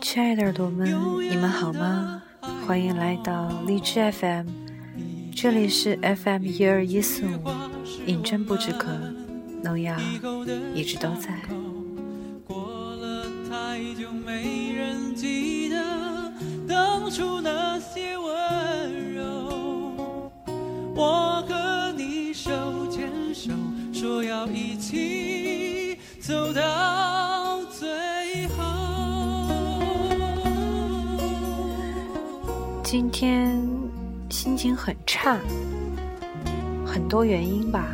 [0.00, 0.88] 亲爱的耳朵们，
[1.20, 2.22] 你们好吗？
[2.66, 4.46] 欢迎来到荔枝 FM，
[5.36, 7.50] 这里是 FM 一二一四五，
[8.06, 8.88] 饮鸩不止渴，
[9.62, 9.94] 农药
[10.74, 11.38] 一直都在。
[26.28, 27.88] 走到最
[28.48, 28.62] 后。
[32.84, 33.58] 今天
[34.28, 35.38] 心情很差，
[36.84, 37.86] 很多原因吧。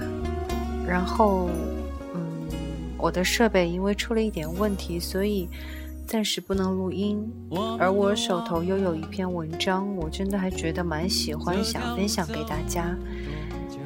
[0.84, 1.48] 然后，
[2.12, 2.48] 嗯，
[2.98, 5.48] 我的设备因为出了一点问题，所以
[6.04, 7.24] 暂时不能录音。
[7.78, 12.96] 而我手头又有一篇文章，我真的还觉得蛮喜欢，想分享给大家。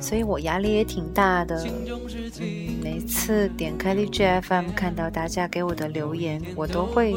[0.00, 1.66] 所以我压力也挺大的，
[2.40, 7.14] 嗯，每次点开荔枝 FM 看到大家给我的留言，我都会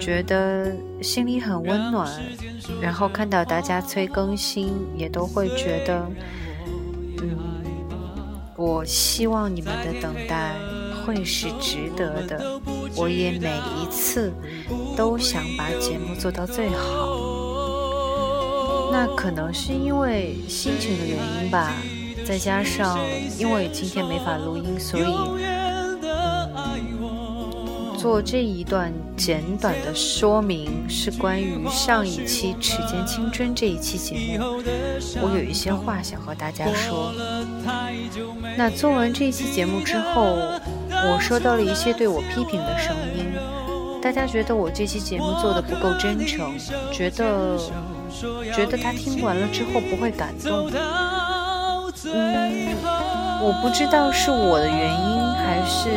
[0.00, 2.08] 觉得心里很温暖，
[2.80, 6.08] 然后看到大家催更新，也都会觉得，
[7.20, 7.36] 嗯，
[8.56, 10.54] 我希望你们的等待
[11.04, 12.60] 会是值得的，
[12.96, 14.32] 我也每一次
[14.96, 17.27] 都想把节目做到最好。
[18.90, 21.72] 那可能是因为心情的原因吧，
[22.24, 22.98] 再加上
[23.38, 25.04] 因为今天没法录音，所以
[27.98, 34.62] 做这一段简短的说明是关于上一期《齿间青春》这一期节目，
[35.20, 37.12] 我有一些话想和大家说。
[38.56, 40.38] 那做完这一期节目之后，
[40.90, 43.27] 我收到了一些对我批评的声音，
[44.08, 46.56] 大家觉得我这期节目做的不够真诚，
[46.90, 47.60] 觉得。
[48.54, 50.70] 觉得他听完了之后不会感动，
[52.06, 52.74] 嗯，
[53.42, 55.90] 我不知道是我的原因还是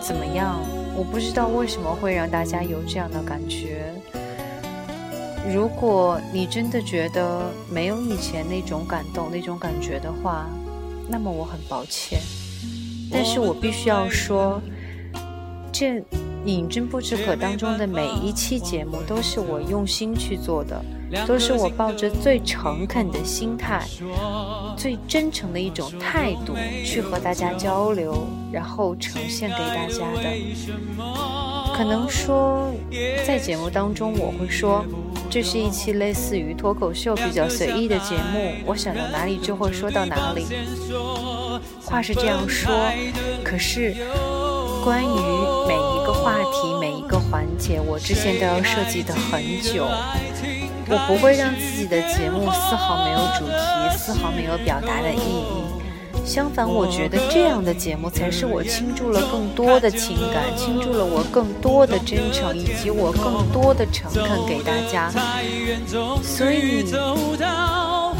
[0.00, 0.60] 怎么样，
[0.96, 3.94] 我不知道为什么会让大家有这样的感觉。
[5.48, 10.46] 如果你真的觉得没有以前那种感动、那种感觉的话，
[11.08, 12.20] 那么我很抱歉。
[13.12, 14.60] 但是我必须要说，
[15.72, 16.02] 这。
[16.44, 20.84] 饮鸩不知渴当中的每一期节目都是我用心去做的，
[21.26, 23.82] 都是我抱着最诚恳的心态、
[24.76, 26.54] 最真诚的一种态度
[26.84, 30.30] 去和大家交流，然后呈现给大家的。
[31.74, 32.70] 可能说，
[33.26, 34.84] 在节目当中我会说，
[35.30, 40.44] 这是一期类似于脱口秀比较随意的节目，我想到哪里就会说到哪里。
[41.82, 42.70] 话是这样说，
[43.42, 43.94] 可是。
[44.84, 45.16] 关于
[45.66, 49.86] 每一个话题、每一个环节，我之前都要设计的很久。
[50.86, 55.64] 我不会让自己的节目丝毫没有主题，丝毫没有表达的意义。
[56.22, 65.10] 相反，我觉得这样的节目才是我倾注了更多的情感，倾注了我更多的真诚，以及我更多的诚恳给大家。
[66.22, 66.84] 所以，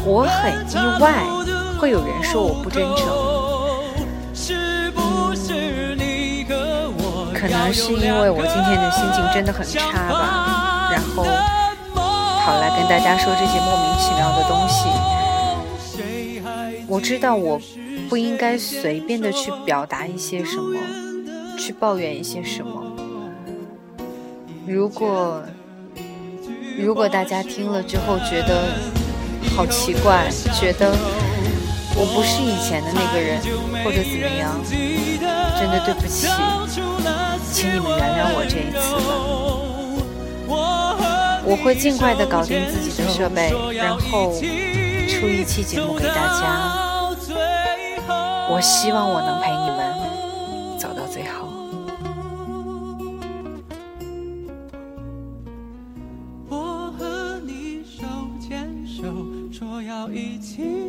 [0.03, 1.23] 我很意外，
[1.79, 3.34] 会有人说我不真诚。
[7.45, 11.23] 可能是因为我今天的心情真的很差吧，然后
[12.43, 14.89] 跑来跟大家说这些莫名其妙的东西。
[16.87, 17.61] 我知道我
[18.09, 20.79] 不应该随便的去表达一些什么，
[21.55, 22.83] 去抱怨一些什么。
[24.65, 25.43] 如果
[26.79, 28.63] 如果大家听了之后觉得
[29.55, 30.27] 好奇怪，
[30.59, 30.95] 觉得
[31.97, 33.39] 我不是以前的那个人，
[33.83, 34.61] 或者怎么样，
[35.57, 36.27] 真的对不起。
[37.51, 38.75] 请你们原谅我这一次
[40.49, 40.59] 吧，
[41.45, 44.33] 我会尽快的搞定自己的设备，然后
[45.07, 46.85] 出一期节目给大家。
[48.47, 49.95] 我希望我能陪你们
[50.77, 51.47] 走到最后。
[56.49, 58.03] 我和你手
[58.39, 59.01] 牵手，
[59.51, 60.84] 说要一起